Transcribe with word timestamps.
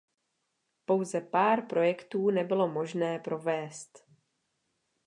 Pouze 0.85 1.21
pár 1.21 1.65
projektů 1.67 2.29
nebylo 2.31 2.67
možné 2.67 3.19
provést. 3.19 4.05